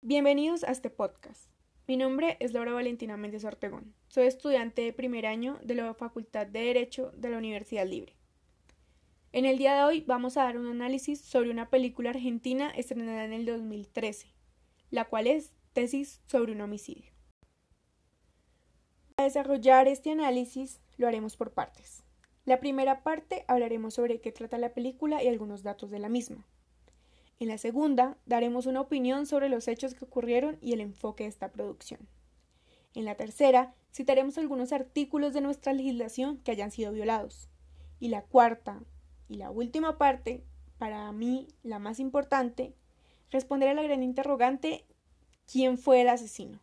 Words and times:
Bienvenidos 0.00 0.64
a 0.64 0.70
este 0.70 0.90
podcast. 0.90 1.50
Mi 1.86 1.96
nombre 1.96 2.36
es 2.40 2.52
Laura 2.52 2.72
Valentina 2.72 3.16
Méndez 3.16 3.44
Ortegón. 3.44 3.94
Soy 4.08 4.26
estudiante 4.26 4.82
de 4.82 4.92
primer 4.92 5.26
año 5.26 5.58
de 5.62 5.74
la 5.74 5.92
Facultad 5.94 6.46
de 6.46 6.60
Derecho 6.60 7.12
de 7.16 7.30
la 7.30 7.38
Universidad 7.38 7.86
Libre. 7.86 8.14
En 9.32 9.46
el 9.46 9.58
día 9.58 9.74
de 9.74 9.84
hoy 9.84 10.04
vamos 10.06 10.36
a 10.36 10.44
dar 10.44 10.58
un 10.58 10.66
análisis 10.66 11.20
sobre 11.20 11.50
una 11.50 11.70
película 11.70 12.10
argentina 12.10 12.70
estrenada 12.70 13.24
en 13.24 13.32
el 13.32 13.46
2013, 13.46 14.28
la 14.90 15.06
cual 15.06 15.26
es 15.26 15.52
Tesis 15.72 16.20
sobre 16.26 16.52
un 16.52 16.60
homicidio. 16.60 17.12
Para 19.16 19.28
desarrollar 19.28 19.88
este 19.88 20.12
análisis 20.12 20.80
lo 20.96 21.08
haremos 21.08 21.36
por 21.36 21.52
partes. 21.52 22.04
La 22.44 22.58
primera 22.58 23.04
parte 23.04 23.44
hablaremos 23.46 23.94
sobre 23.94 24.20
qué 24.20 24.32
trata 24.32 24.58
la 24.58 24.74
película 24.74 25.22
y 25.22 25.28
algunos 25.28 25.62
datos 25.62 25.90
de 25.90 26.00
la 26.00 26.08
misma. 26.08 26.44
En 27.38 27.48
la 27.48 27.56
segunda 27.56 28.16
daremos 28.26 28.66
una 28.66 28.80
opinión 28.80 29.26
sobre 29.26 29.48
los 29.48 29.68
hechos 29.68 29.94
que 29.94 30.04
ocurrieron 30.04 30.58
y 30.60 30.72
el 30.72 30.80
enfoque 30.80 31.24
de 31.24 31.30
esta 31.30 31.52
producción. 31.52 32.00
En 32.94 33.04
la 33.04 33.14
tercera 33.14 33.74
citaremos 33.92 34.38
algunos 34.38 34.72
artículos 34.72 35.34
de 35.34 35.40
nuestra 35.40 35.72
legislación 35.72 36.38
que 36.38 36.50
hayan 36.50 36.72
sido 36.72 36.92
violados. 36.92 37.48
Y 38.00 38.08
la 38.08 38.22
cuarta 38.22 38.82
y 39.28 39.36
la 39.36 39.50
última 39.50 39.96
parte, 39.96 40.42
para 40.78 41.10
mí 41.12 41.46
la 41.62 41.78
más 41.78 42.00
importante, 42.00 42.74
responder 43.30 43.68
a 43.68 43.74
la 43.74 43.82
gran 43.82 44.02
interrogante 44.02 44.84
¿quién 45.50 45.78
fue 45.78 46.00
el 46.00 46.08
asesino? 46.08 46.58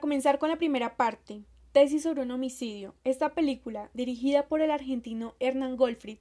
Comenzar 0.00 0.38
con 0.38 0.48
la 0.48 0.56
primera 0.56 0.96
parte, 0.96 1.44
Tesis 1.72 2.04
sobre 2.04 2.22
un 2.22 2.30
homicidio, 2.30 2.94
esta 3.04 3.34
película, 3.34 3.90
dirigida 3.94 4.46
por 4.46 4.60
el 4.60 4.70
argentino 4.70 5.34
Hernán 5.40 5.76
Goldfried, 5.76 6.18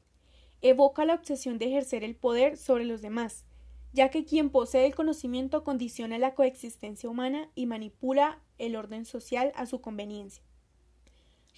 evoca 0.62 1.06
la 1.06 1.14
obsesión 1.14 1.58
de 1.58 1.68
ejercer 1.68 2.04
el 2.04 2.16
poder 2.16 2.58
sobre 2.58 2.86
los 2.86 3.02
demás, 3.02 3.46
ya 3.94 4.10
que 4.10 4.26
quien 4.26 4.50
posee 4.50 4.86
el 4.86 4.96
conocimiento 4.96 5.64
condiciona 5.64 6.18
la 6.18 6.34
coexistencia 6.34 7.10
humana 7.10 7.50
y 7.56 7.66
manipula 7.66 8.42
el 8.58 8.76
orden 8.76 9.06
social 9.06 9.52
a 9.56 9.66
su 9.68 9.80
conveniencia. 9.80 10.44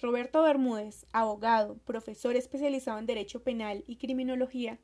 Roberto 0.00 0.42
Bermúdez, 0.42 1.06
abogado, 1.12 1.78
profesor 1.78 2.36
especializado 2.36 2.98
en 2.98 3.06
Derecho 3.06 3.42
Penal 3.42 3.84
y 3.86 3.96
Criminología, 3.96 4.78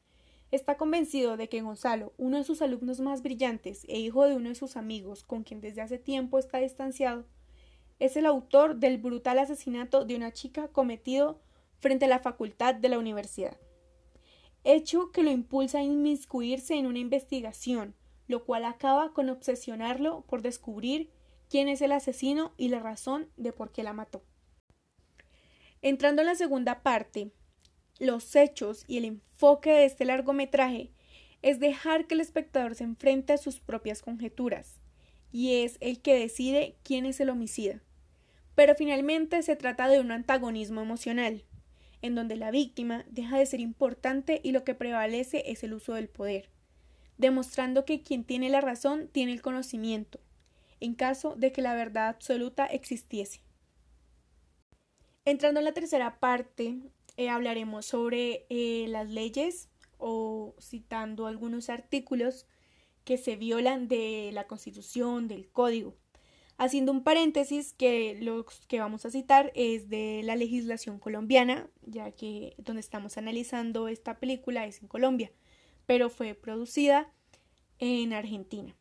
está 0.50 0.76
convencido 0.76 1.36
de 1.36 1.48
que 1.48 1.62
Gonzalo, 1.62 2.12
uno 2.18 2.38
de 2.38 2.44
sus 2.44 2.62
alumnos 2.62 3.00
más 3.00 3.22
brillantes 3.22 3.84
e 3.88 3.98
hijo 3.98 4.24
de 4.24 4.36
uno 4.36 4.48
de 4.48 4.54
sus 4.54 4.76
amigos, 4.76 5.24
con 5.24 5.42
quien 5.42 5.60
desde 5.60 5.82
hace 5.82 5.98
tiempo 5.98 6.38
está 6.38 6.58
distanciado, 6.58 7.26
es 7.98 8.16
el 8.16 8.26
autor 8.26 8.76
del 8.76 8.98
brutal 8.98 9.38
asesinato 9.38 10.04
de 10.04 10.16
una 10.16 10.32
chica 10.32 10.68
cometido 10.68 11.40
frente 11.80 12.04
a 12.04 12.08
la 12.08 12.18
facultad 12.18 12.74
de 12.74 12.88
la 12.88 12.98
universidad. 12.98 13.56
Hecho 14.64 15.12
que 15.12 15.22
lo 15.22 15.30
impulsa 15.30 15.78
a 15.78 15.82
inmiscuirse 15.82 16.74
en 16.74 16.86
una 16.86 16.98
investigación, 16.98 17.94
lo 18.26 18.44
cual 18.44 18.64
acaba 18.64 19.12
con 19.12 19.30
obsesionarlo 19.30 20.24
por 20.28 20.42
descubrir 20.42 21.10
quién 21.48 21.68
es 21.68 21.80
el 21.80 21.92
asesino 21.92 22.52
y 22.56 22.68
la 22.68 22.80
razón 22.80 23.30
de 23.36 23.52
por 23.52 23.70
qué 23.70 23.82
la 23.82 23.92
mató. 23.92 24.22
Entrando 25.82 26.22
en 26.22 26.26
la 26.26 26.34
segunda 26.34 26.82
parte, 26.82 27.30
los 27.98 28.36
hechos 28.36 28.84
y 28.86 28.98
el 28.98 29.04
enfoque 29.04 29.70
de 29.70 29.84
este 29.84 30.04
largometraje 30.04 30.90
es 31.42 31.60
dejar 31.60 32.06
que 32.06 32.14
el 32.14 32.20
espectador 32.20 32.74
se 32.74 32.84
enfrente 32.84 33.32
a 33.32 33.38
sus 33.38 33.60
propias 33.60 34.02
conjeturas, 34.02 34.80
y 35.32 35.62
es 35.62 35.76
el 35.80 36.00
que 36.00 36.18
decide 36.18 36.76
quién 36.82 37.06
es 37.06 37.20
el 37.20 37.30
homicida. 37.30 37.82
Pero 38.54 38.74
finalmente 38.74 39.42
se 39.42 39.56
trata 39.56 39.88
de 39.88 40.00
un 40.00 40.10
antagonismo 40.10 40.80
emocional, 40.80 41.44
en 42.02 42.14
donde 42.14 42.36
la 42.36 42.50
víctima 42.50 43.04
deja 43.08 43.38
de 43.38 43.46
ser 43.46 43.60
importante 43.60 44.40
y 44.42 44.52
lo 44.52 44.64
que 44.64 44.74
prevalece 44.74 45.44
es 45.46 45.62
el 45.62 45.74
uso 45.74 45.94
del 45.94 46.08
poder, 46.08 46.50
demostrando 47.18 47.84
que 47.84 48.02
quien 48.02 48.24
tiene 48.24 48.48
la 48.48 48.60
razón 48.60 49.08
tiene 49.08 49.32
el 49.32 49.42
conocimiento, 49.42 50.20
en 50.80 50.94
caso 50.94 51.34
de 51.36 51.52
que 51.52 51.62
la 51.62 51.74
verdad 51.74 52.08
absoluta 52.08 52.66
existiese. 52.66 53.40
Entrando 55.24 55.60
en 55.60 55.64
la 55.64 55.72
tercera 55.72 56.18
parte, 56.20 56.78
eh, 57.16 57.28
hablaremos 57.28 57.86
sobre 57.86 58.46
eh, 58.50 58.86
las 58.88 59.08
leyes 59.08 59.68
o 59.98 60.54
citando 60.60 61.26
algunos 61.26 61.70
artículos 61.70 62.46
que 63.04 63.16
se 63.16 63.36
violan 63.36 63.88
de 63.88 64.30
la 64.32 64.46
Constitución, 64.46 65.28
del 65.28 65.48
Código. 65.48 65.96
Haciendo 66.58 66.90
un 66.90 67.04
paréntesis 67.04 67.72
que 67.74 68.18
lo 68.20 68.46
que 68.66 68.80
vamos 68.80 69.04
a 69.04 69.10
citar 69.10 69.52
es 69.54 69.88
de 69.88 70.22
la 70.24 70.36
legislación 70.36 70.98
colombiana, 70.98 71.68
ya 71.82 72.10
que 72.12 72.54
donde 72.58 72.80
estamos 72.80 73.18
analizando 73.18 73.88
esta 73.88 74.18
película 74.18 74.66
es 74.66 74.80
en 74.80 74.88
Colombia, 74.88 75.30
pero 75.84 76.08
fue 76.10 76.34
producida 76.34 77.12
en 77.78 78.12
Argentina. 78.12 78.74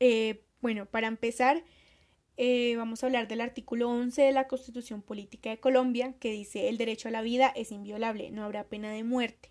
Eh, 0.00 0.44
bueno, 0.60 0.86
para 0.86 1.06
empezar, 1.06 1.64
eh, 2.36 2.74
vamos 2.76 3.02
a 3.02 3.06
hablar 3.06 3.28
del 3.28 3.40
artículo 3.40 3.88
11 3.90 4.22
de 4.22 4.32
la 4.32 4.48
Constitución 4.48 5.02
Política 5.02 5.50
de 5.50 5.60
Colombia, 5.60 6.14
que 6.18 6.32
dice 6.32 6.68
el 6.68 6.78
derecho 6.78 7.08
a 7.08 7.12
la 7.12 7.22
vida 7.22 7.52
es 7.54 7.70
inviolable, 7.70 8.30
no 8.30 8.44
habrá 8.44 8.64
pena 8.64 8.90
de 8.90 9.04
muerte. 9.04 9.50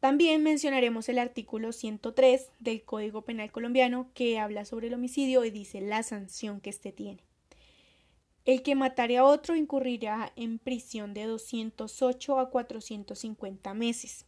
También 0.00 0.42
mencionaremos 0.42 1.08
el 1.08 1.18
artículo 1.18 1.70
103 1.70 2.50
del 2.58 2.82
Código 2.82 3.22
Penal 3.22 3.52
colombiano 3.52 4.10
que 4.14 4.38
habla 4.38 4.64
sobre 4.64 4.88
el 4.88 4.94
homicidio 4.94 5.44
y 5.44 5.50
dice 5.50 5.80
la 5.80 6.02
sanción 6.02 6.60
que 6.60 6.70
éste 6.70 6.90
tiene. 6.90 7.22
El 8.44 8.62
que 8.62 8.74
matare 8.74 9.18
a 9.18 9.24
otro 9.24 9.54
incurrirá 9.54 10.32
en 10.34 10.58
prisión 10.58 11.14
de 11.14 11.26
208 11.26 12.40
a 12.40 12.50
450 12.50 13.74
meses. 13.74 14.26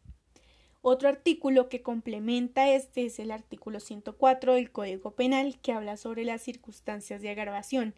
Otro 0.87 1.09
artículo 1.09 1.71
que 1.71 1.81
complementa 1.81 2.71
este 2.71 3.07
es 3.07 3.19
el 3.19 3.31
artículo 3.31 3.81
104 3.81 4.53
del 4.53 4.71
Código 4.71 5.13
Penal 5.13 5.59
que 5.63 5.73
habla 5.73 5.97
sobre 5.97 6.25
las 6.25 6.43
circunstancias 6.43 7.23
de 7.23 7.31
agravación 7.31 7.95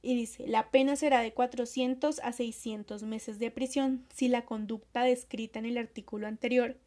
y 0.00 0.16
dice 0.16 0.46
la 0.46 0.70
pena 0.70 0.96
será 0.96 1.20
de 1.20 1.34
400 1.34 2.20
a 2.20 2.32
600 2.32 3.02
meses 3.02 3.38
de 3.38 3.50
prisión 3.50 4.06
si 4.14 4.28
la 4.28 4.46
conducta 4.46 5.02
descrita 5.02 5.58
en 5.58 5.66
el 5.66 5.76
artículo 5.76 6.26
anterior 6.26 6.78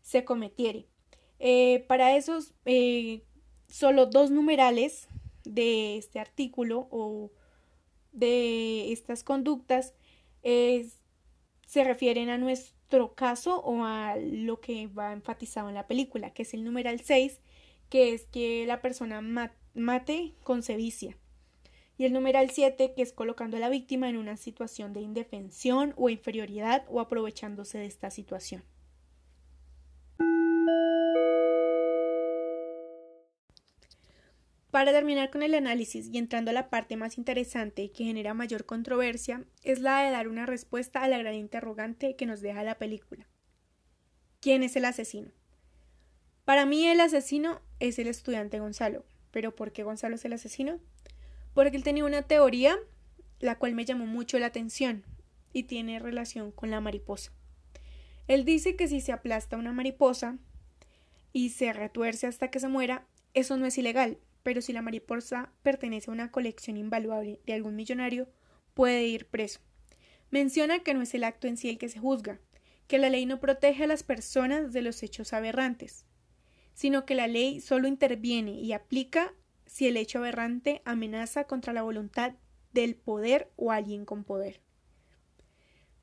se 0.00 0.24
cometiere. 0.24 0.86
Eh, 1.38 1.84
para 1.86 2.16
esos, 2.16 2.54
eh, 2.64 3.24
solo 3.68 4.06
dos 4.06 4.30
numerales 4.30 5.06
de 5.44 5.98
este 5.98 6.18
artículo 6.18 6.88
o 6.90 7.30
de 8.12 8.90
estas 8.90 9.22
conductas 9.22 9.92
se 10.42 11.84
refieren 11.84 12.30
a 12.30 12.38
nuestro 12.38 12.77
caso 13.14 13.60
o 13.60 13.84
a 13.84 14.16
lo 14.16 14.60
que 14.60 14.86
va 14.88 15.12
enfatizado 15.12 15.68
en 15.68 15.74
la 15.74 15.86
película, 15.86 16.30
que 16.30 16.42
es 16.42 16.54
el 16.54 16.64
numeral 16.64 17.00
6, 17.00 17.40
que 17.88 18.12
es 18.12 18.26
que 18.26 18.64
la 18.66 18.80
persona 18.80 19.20
mate 19.74 20.34
con 20.42 20.62
sevicia. 20.62 21.16
Y 21.96 22.04
el 22.04 22.12
numeral 22.12 22.50
7, 22.50 22.94
que 22.94 23.02
es 23.02 23.12
colocando 23.12 23.56
a 23.56 23.60
la 23.60 23.68
víctima 23.68 24.08
en 24.08 24.16
una 24.16 24.36
situación 24.36 24.92
de 24.92 25.00
indefensión 25.00 25.94
o 25.96 26.08
inferioridad 26.08 26.84
o 26.88 27.00
aprovechándose 27.00 27.78
de 27.78 27.86
esta 27.86 28.10
situación. 28.10 28.62
Para 34.78 34.92
terminar 34.92 35.30
con 35.30 35.42
el 35.42 35.56
análisis 35.56 36.06
y 36.06 36.18
entrando 36.18 36.52
a 36.52 36.54
la 36.54 36.70
parte 36.70 36.96
más 36.96 37.18
interesante 37.18 37.90
que 37.90 38.04
genera 38.04 38.32
mayor 38.32 38.64
controversia, 38.64 39.44
es 39.64 39.80
la 39.80 40.04
de 40.04 40.12
dar 40.12 40.28
una 40.28 40.46
respuesta 40.46 41.02
a 41.02 41.08
la 41.08 41.18
gran 41.18 41.34
interrogante 41.34 42.14
que 42.14 42.26
nos 42.26 42.40
deja 42.42 42.62
la 42.62 42.78
película. 42.78 43.26
¿Quién 44.38 44.62
es 44.62 44.76
el 44.76 44.84
asesino? 44.84 45.32
Para 46.44 46.64
mí 46.64 46.86
el 46.86 47.00
asesino 47.00 47.60
es 47.80 47.98
el 47.98 48.06
estudiante 48.06 48.60
Gonzalo. 48.60 49.04
¿Pero 49.32 49.52
por 49.56 49.72
qué 49.72 49.82
Gonzalo 49.82 50.14
es 50.14 50.24
el 50.24 50.34
asesino? 50.34 50.78
Porque 51.54 51.76
él 51.76 51.82
tenía 51.82 52.04
una 52.04 52.22
teoría 52.22 52.78
la 53.40 53.58
cual 53.58 53.74
me 53.74 53.84
llamó 53.84 54.06
mucho 54.06 54.38
la 54.38 54.46
atención 54.46 55.02
y 55.52 55.64
tiene 55.64 55.98
relación 55.98 56.52
con 56.52 56.70
la 56.70 56.80
mariposa. 56.80 57.32
Él 58.28 58.44
dice 58.44 58.76
que 58.76 58.86
si 58.86 59.00
se 59.00 59.10
aplasta 59.10 59.56
una 59.56 59.72
mariposa 59.72 60.38
y 61.32 61.48
se 61.48 61.72
retuerce 61.72 62.28
hasta 62.28 62.52
que 62.52 62.60
se 62.60 62.68
muera, 62.68 63.08
eso 63.34 63.56
no 63.56 63.66
es 63.66 63.76
ilegal, 63.76 64.18
pero 64.48 64.62
si 64.62 64.72
la 64.72 64.80
mariposa 64.80 65.52
pertenece 65.62 66.10
a 66.10 66.14
una 66.14 66.30
colección 66.30 66.78
invaluable 66.78 67.38
de 67.44 67.52
algún 67.52 67.76
millonario, 67.76 68.30
puede 68.72 69.04
ir 69.04 69.26
preso. 69.26 69.60
Menciona 70.30 70.78
que 70.78 70.94
no 70.94 71.02
es 71.02 71.12
el 71.12 71.24
acto 71.24 71.48
en 71.48 71.58
sí 71.58 71.68
el 71.68 71.76
que 71.76 71.90
se 71.90 71.98
juzga, 71.98 72.40
que 72.86 72.96
la 72.96 73.10
ley 73.10 73.26
no 73.26 73.40
protege 73.40 73.84
a 73.84 73.86
las 73.86 74.04
personas 74.04 74.72
de 74.72 74.80
los 74.80 75.02
hechos 75.02 75.34
aberrantes, 75.34 76.06
sino 76.72 77.04
que 77.04 77.14
la 77.14 77.26
ley 77.26 77.60
solo 77.60 77.88
interviene 77.88 78.52
y 78.52 78.72
aplica 78.72 79.34
si 79.66 79.86
el 79.86 79.98
hecho 79.98 80.16
aberrante 80.16 80.80
amenaza 80.86 81.44
contra 81.44 81.74
la 81.74 81.82
voluntad 81.82 82.32
del 82.72 82.94
poder 82.94 83.50
o 83.56 83.70
alguien 83.70 84.06
con 84.06 84.24
poder. 84.24 84.62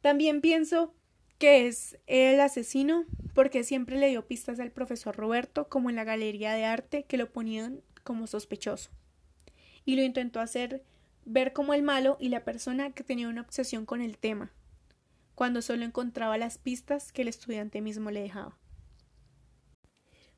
También 0.01 0.39
pienso 0.39 0.93
que 1.39 1.65
es 1.65 1.97
el 2.05 2.39
asesino 2.39 3.05
porque 3.33 3.63
siempre 3.63 3.97
le 3.97 4.09
dio 4.09 4.27
pistas 4.27 4.59
al 4.59 4.71
profesor 4.71 5.15
Roberto 5.15 5.67
como 5.67 5.89
en 5.89 5.95
la 5.95 6.03
galería 6.03 6.53
de 6.53 6.65
arte 6.65 7.05
que 7.05 7.17
lo 7.17 7.33
ponían 7.33 7.81
como 8.05 8.27
sospechoso. 8.27 8.91
Y 9.83 9.97
lo 9.97 10.03
intentó 10.03 10.39
hacer 10.39 10.85
ver 11.25 11.51
como 11.51 11.73
el 11.73 11.83
malo 11.83 12.15
y 12.21 12.29
la 12.29 12.45
persona 12.45 12.91
que 12.91 13.03
tenía 13.03 13.27
una 13.27 13.41
obsesión 13.41 13.85
con 13.85 13.99
el 13.99 14.17
tema, 14.17 14.53
cuando 15.33 15.61
solo 15.61 15.83
encontraba 15.83 16.37
las 16.37 16.57
pistas 16.57 17.11
que 17.11 17.23
el 17.23 17.27
estudiante 17.27 17.81
mismo 17.81 18.11
le 18.11 18.21
dejaba. 18.21 18.57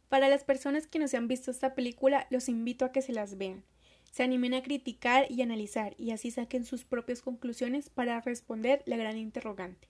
Para 0.09 0.29
las 0.29 0.43
personas 0.43 0.87
que 0.87 0.99
no 0.99 1.07
se 1.07 1.17
han 1.17 1.27
visto 1.27 1.51
esta 1.51 1.75
película, 1.75 2.25
los 2.31 2.49
invito 2.49 2.85
a 2.85 2.91
que 2.91 3.01
se 3.01 3.11
las 3.11 3.37
vean, 3.37 3.63
se 4.11 4.23
animen 4.23 4.53
a 4.53 4.63
criticar 4.63 5.29
y 5.29 5.41
analizar 5.41 5.93
y 5.99 6.11
así 6.11 6.31
saquen 6.31 6.65
sus 6.65 6.85
propias 6.85 7.21
conclusiones 7.21 7.89
para 7.89 8.21
responder 8.21 8.81
la 8.85 8.97
gran 8.97 9.17
interrogante. 9.17 9.89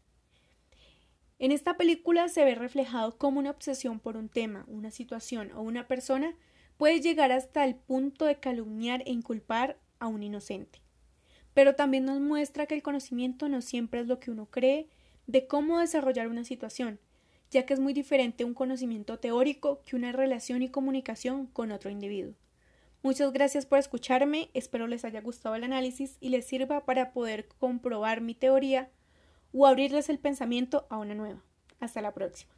En 1.40 1.52
esta 1.52 1.78
película 1.78 2.28
se 2.30 2.44
ve 2.44 2.56
reflejado 2.56 3.20
cómo 3.20 3.40
una 3.40 3.52
obsesión 3.52 4.00
por 4.00 4.18
un 4.18 4.28
tema, 4.28 4.66
una 4.68 4.90
situación 4.90 5.52
o 5.52 5.62
una 5.62 5.88
persona 5.88 6.36
puede 6.78 7.02
llegar 7.02 7.32
hasta 7.32 7.66
el 7.66 7.76
punto 7.76 8.26
de 8.26 8.40
calumniar 8.40 9.02
e 9.06 9.12
inculpar 9.12 9.78
a 10.00 10.08
un 10.08 10.24
inocente. 10.24 10.82
Pero 11.54 11.76
también 11.76 12.06
nos 12.06 12.20
muestra 12.20 12.68
que 12.68 12.76
el 12.76 12.84
conocimiento 12.84 13.50
no 13.50 13.62
siempre 13.62 14.02
es 14.02 14.08
lo 14.08 14.20
que 14.20 14.32
uno 14.32 14.46
cree 14.46 14.88
de 15.26 15.48
cómo 15.48 15.80
desarrollar 15.80 16.28
una 16.28 16.44
situación, 16.44 17.00
ya 17.50 17.66
que 17.66 17.74
es 17.74 17.80
muy 17.80 17.94
diferente 17.94 18.46
un 18.46 18.54
conocimiento 18.54 19.20
teórico 19.20 19.82
que 19.86 19.96
una 19.96 20.12
relación 20.12 20.62
y 20.62 20.70
comunicación 20.70 21.48
con 21.48 21.72
otro 21.72 21.90
individuo. 21.90 22.36
Muchas 23.04 23.32
gracias 23.32 23.66
por 23.66 23.80
escucharme, 23.80 24.50
espero 24.54 24.88
les 24.88 25.06
haya 25.06 25.22
gustado 25.22 25.56
el 25.56 25.64
análisis 25.64 26.18
y 26.20 26.30
les 26.30 26.46
sirva 26.46 26.86
para 26.86 27.12
poder 27.12 27.48
comprobar 27.60 28.22
mi 28.22 28.34
teoría 28.34 28.90
o 29.54 29.66
abrirles 29.66 30.10
el 30.10 30.20
pensamiento 30.20 30.88
a 30.90 30.98
una 30.98 31.16
nueva. 31.16 31.44
Hasta 31.80 32.02
la 32.02 32.14
próxima. 32.14 32.57